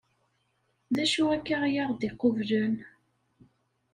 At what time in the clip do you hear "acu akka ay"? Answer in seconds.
1.03-1.75